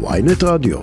[0.00, 0.78] ויינט רדיו.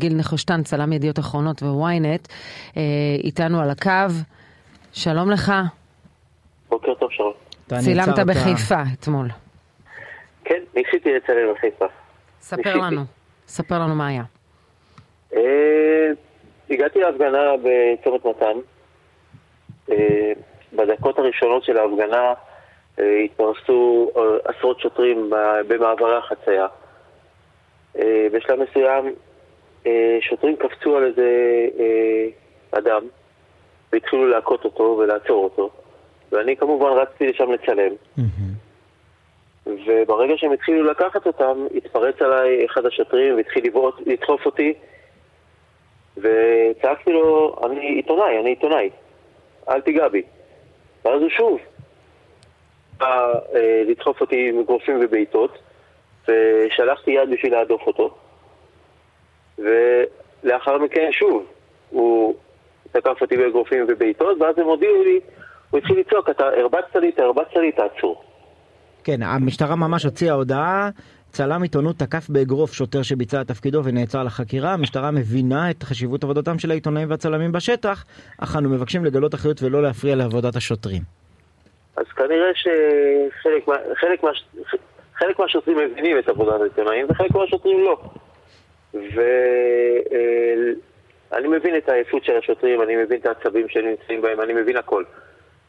[0.00, 2.28] גיל נחושתן, צלם ידיעות אחרונות וויינט,
[2.76, 2.82] אה,
[3.24, 3.90] איתנו על הקו.
[4.92, 5.52] שלום לך.
[6.68, 7.32] בוקר טוב שרון.
[7.80, 9.28] צילמת בחיפה אתמול.
[10.44, 11.84] כן, ניסיתי לצלם בחיפה.
[12.40, 12.76] ספר.
[12.76, 13.00] לנו.
[13.48, 14.22] ספר לנו מה היה.
[15.36, 15.40] אה,
[16.70, 18.58] הגעתי להפגנה בצומת מתן.
[19.90, 20.32] אה,
[20.72, 22.32] בדקות הראשונות של ההפגנה
[22.98, 25.30] התפרסו אה, עשרות שוטרים
[25.68, 26.66] במעברי החצייה.
[27.98, 29.14] אה, בשלב מסוים
[29.86, 31.28] אה, שוטרים קפצו על איזה
[31.78, 32.26] אה,
[32.78, 33.02] אדם
[33.92, 35.70] והתחילו להכות אותו ולעצור אותו.
[36.32, 37.92] ואני כמובן רצתי לשם לצלם.
[39.66, 44.74] וברגע שהם התחילו לקחת אותם, התפרץ עליי אחד השוטרים והתחיל לבעוט, לדחוף אותי
[46.16, 48.90] וצעקתי לו, אני עיתונאי, אני עיתונאי,
[49.68, 50.22] אל תיגע בי.
[51.04, 51.73] ואז הוא שוב אה,
[53.86, 55.58] לדחוף אותי עם אגרופים ובעיטות
[56.28, 58.14] ושלחתי יד בשביל להדוף אותו
[59.58, 61.46] ולאחר מכן שוב
[61.90, 62.34] הוא
[62.92, 65.20] תקף אותי באגרופים ובעיטות ואז הם הודיעו לי,
[65.70, 68.22] הוא התחיל לצעוק, אתה הרבצת לי, אתה הרבצת לי, תעצור.
[69.04, 70.90] כן, המשטרה ממש הוציאה הודעה,
[71.28, 74.72] צלם עיתונות תקף באגרוף שוטר שביצע את תפקידו ונעצר לחקירה.
[74.72, 78.04] המשטרה מבינה את חשיבות עבודתם של העיתונאים והצלמים בשטח,
[78.38, 81.23] אך אנו מבקשים לגלות אחריות ולא להפריע לעבודת השוטרים.
[81.96, 84.30] אז כנראה שחלק מה, חלק מה,
[85.38, 88.00] מהשוטרים מבינים את עבודת העיתונאים וחלק מהשוטרים לא.
[91.30, 94.76] ואני מבין את העייפות של השוטרים, אני מבין את העצבים שהם נמצאים בהם, אני מבין
[94.76, 95.04] הכל.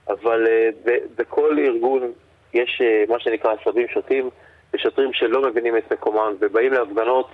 [0.07, 0.69] אבל אה,
[1.15, 2.11] בכל ארגון
[2.53, 4.29] יש אה, מה שנקרא עשבים שוטים,
[4.73, 7.27] ושוטרים שלא מבינים את מקומם ובאים להפגנות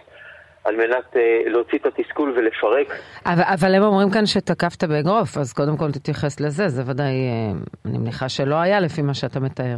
[0.63, 2.87] על מנת אה, להוציא את התסכול ולפרק.
[3.25, 7.51] אבל, אבל הם אומרים כאן שתקפת באגרוף, אז קודם כל תתייחס לזה, זה ודאי, אה,
[7.85, 9.77] אני מניחה שלא היה לפי מה שאתה מתאר.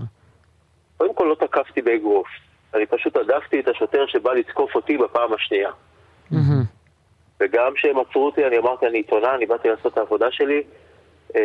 [0.98, 2.28] קודם כל לא תקפתי באגרוף,
[2.74, 5.70] אני פשוט הדפתי את השוטר שבא לתקוף אותי בפעם השנייה.
[6.32, 6.64] מהמם.
[7.40, 10.64] וגם כשהם עצרו אותי, אני אמרתי, אני עיתונאי, אני באתי לעשות את העבודה שלי.
[11.36, 11.42] אה,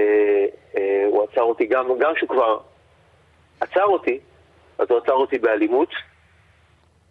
[0.76, 2.59] אה, הוא עצר אותי, גם, גם כשהוא כבר
[3.60, 4.19] עצר אותי,
[4.78, 5.88] אז הוא עצר אותי באלימות,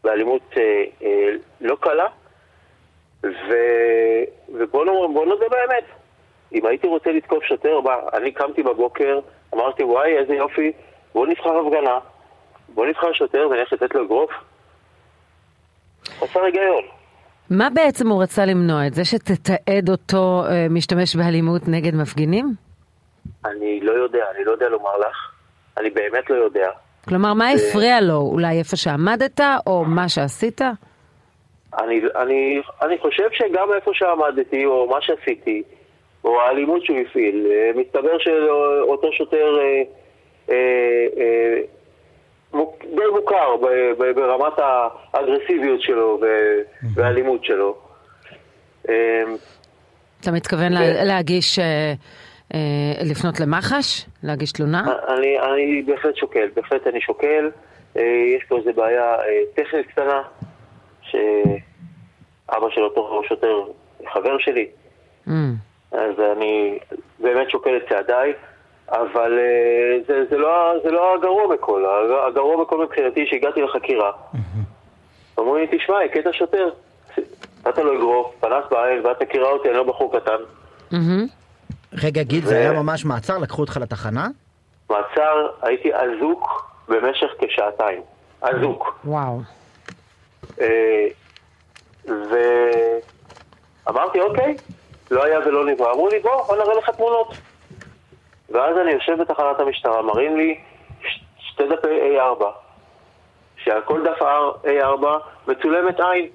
[0.07, 0.63] באלימות אה,
[1.03, 1.29] אה,
[1.62, 2.06] לא קלה,
[3.23, 3.53] ו,
[4.50, 5.84] ובוא נאמר- בוא נודה באמת,
[6.53, 9.19] אם הייתי רוצה לתקוף שוטר, מה, אני קמתי בבוקר,
[9.53, 10.72] אמרתי, וואי, איזה יופי,
[11.13, 12.00] בוא נבחר הפגנה,
[12.69, 14.31] בוא נבחר שוטר ונלך לתת לו אגרוף.
[16.19, 16.84] חסר היגיון.
[17.50, 18.88] מה בעצם הוא רצה למנוע?
[18.88, 22.45] את זה שתתעד אותו אה, משתמש באלימות נגד מפגינים?
[23.45, 25.31] אני לא יודע, אני לא יודע לומר לך.
[25.78, 26.69] אני באמת לא יודע.
[27.07, 28.18] כלומר, מה הפריע לו?
[28.18, 30.62] אולי איפה שעמדת, או מה שעשית?
[31.79, 35.63] אני, אני, אני חושב שגם איפה שעמדתי, או מה שעשיתי,
[36.23, 39.81] או האלימות שהוא הפעיל, אה, מסתבר שאותו שוטר אה,
[40.50, 41.62] אה, אה,
[42.95, 44.53] די מוכר ב- ב- ברמת
[45.13, 46.62] האגרסיביות שלו ו-
[46.94, 47.75] והאלימות שלו.
[48.89, 49.24] אה,
[50.22, 51.06] אתה מתכוון כן.
[51.07, 51.94] להגיש, אה,
[53.03, 54.05] לפנות למח"ש?
[54.23, 54.83] להגיש תלונה?
[55.07, 57.49] אני, אני בהחלט שוקל, בהחלט אני שוקל.
[57.97, 58.01] אה,
[58.37, 59.23] יש פה איזו בעיה אה,
[59.55, 60.21] טכנית קטנה,
[61.01, 63.63] שאבא של אותו שוטר
[64.13, 64.67] חבר שלי,
[65.27, 65.29] Mm.
[65.91, 66.79] אז אני
[67.19, 68.33] באמת שוקל את צעדיי,
[68.89, 71.85] אבל אה, זה, זה, לא, זה לא הגרוע בכל.
[71.85, 74.11] הג- הגרוע בכל מבחינתי שהגעתי לחקירה.
[75.39, 76.69] אמרו לי, תשמע, הכית שוטר.
[77.67, 80.37] נתת לו אגרוף, פנס בעין, ואת מכירה אותי, אני לא בחור קטן.
[82.03, 83.37] רגע, גיל, ו- זה היה ממש מעצר?
[83.37, 84.27] לקחו אותך לתחנה?
[84.89, 88.01] מעצר, הייתי אזוק במשך כשעתיים.
[88.41, 88.99] אזוק.
[89.05, 89.39] וואו.
[90.61, 91.07] אה,
[93.85, 94.55] ואמרתי, אוקיי,
[95.11, 95.91] לא היה ולא נברא.
[95.93, 97.33] אמרו לי, בוא, בוא נראה לך תמונות.
[98.49, 100.59] ואז אני יושב בתחנת המשטרה, מראים לי
[101.01, 101.87] ש- שתי דפי
[102.17, 102.43] A4,
[103.57, 104.21] שעל כל דף
[104.63, 105.05] A4
[105.47, 106.27] מצולמת עין.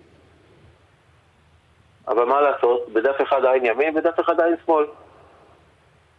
[2.09, 4.85] אבל מה לעשות, בדף אחד עין ימין, בדף אחד עין שמאל.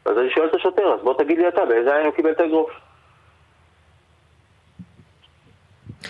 [0.06, 2.40] אז אני שואל את השוטר, אז בוא תגיד לי אתה, באיזה עין הוא קיבל את
[2.40, 2.70] האגרוף?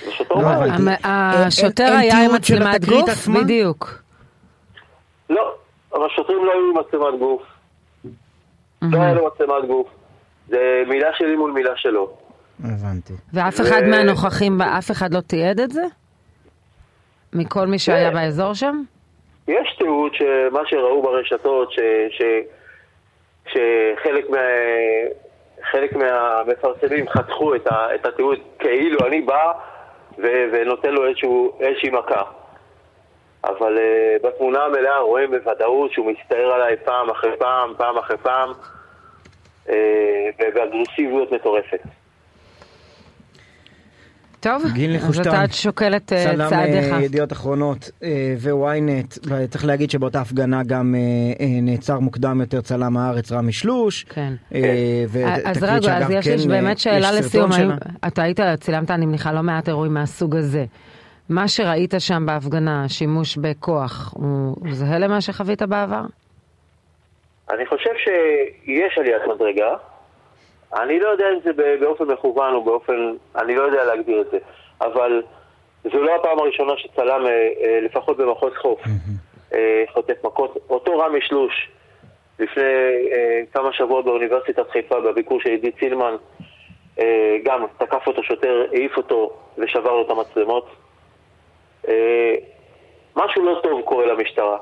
[0.02, 3.28] השוטר לא אין היה עם מצלמת גוף?
[3.28, 4.04] בדיוק.
[5.30, 5.56] לא,
[5.94, 7.42] אבל השוטרים לא היו עם מצלמת גוף.
[8.82, 9.88] לא היה לו מצלמת גוף.
[10.48, 12.18] זה מילה שלי מול מילה שלו.
[12.64, 13.14] הבנתי.
[13.34, 15.84] ואף אחד מהנוכחים, אף אחד לא תיעד את זה?
[17.34, 18.12] מכל מי שהיה.
[18.12, 18.82] באזור שם?
[19.48, 21.70] יש תיעוד שמה שראו ברשתות,
[23.54, 24.38] שחלק מה,
[25.72, 29.52] חלק מהמפרסמים חתכו את, ה, את התיעוד כאילו אני בא
[30.18, 32.22] ו, ונותן לו איזשהו, איזושהי מכה.
[33.44, 38.52] אבל uh, בתמונה המלאה רואים בוודאות שהוא מסתער עליי פעם אחרי פעם, פעם אחרי פעם,
[39.68, 39.72] uh,
[40.40, 41.82] ובאגרסיביות מטורפת.
[44.44, 46.94] טוב, גיל אז נחושתן, אתה שוקל את אה, צלם צעדיך.
[46.94, 50.96] אה, ידיעות אחרונות אה, וויינט, וצריך להגיד שבאותה הפגנה גם
[51.62, 54.04] נעצר מוקדם יותר צלם הארץ רמי שלוש.
[54.04, 54.34] כן.
[55.46, 57.50] אז רגע, אז יש כן, לי אה, באמת שאלה לסיום.
[58.08, 60.66] אתה היית, צילמת, אני מניחה, לא מעט אירועים מהסוג הזה.
[61.30, 66.04] מה שראית שם בהפגנה, שימוש בכוח, הוא זהה למה שחווית בעבר?
[67.54, 69.93] אני חושב שיש עליית מדרגה.
[70.82, 73.14] אני לא יודע אם זה באופן מכוון או באופן...
[73.36, 74.38] אני לא יודע להגדיר את זה.
[74.82, 75.22] אבל
[75.84, 78.80] זו לא הפעם הראשונה שצלם, אה, אה, לפחות במחוז חוף,
[79.54, 80.58] אה, חוטף מכות.
[80.70, 81.70] אותו רמי שלוש,
[82.40, 82.64] לפני
[83.54, 86.16] כמה שבועות באוניברסיטת חיפה, בביקור של עידית סילמן,
[87.44, 90.70] גם תקף אותו שוטר, העיף אותו ושבר לו את המצלמות.
[93.16, 94.58] משהו לא טוב קורה למשטרה.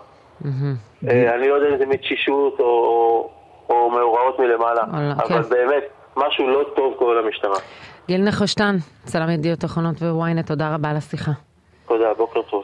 [1.05, 3.29] אני לא יודע אם זה מתשישות או, או,
[3.69, 4.83] או מאורעות מלמעלה,
[5.17, 5.49] אבל כן.
[5.49, 5.83] באמת,
[6.17, 7.57] משהו לא טוב קורה למשטרה.
[8.07, 8.75] גיל נחושתן,
[9.05, 11.31] צלם ידיעות אחרונות וויינט, תודה רבה על השיחה.
[11.87, 12.63] תודה, בוקר טוב.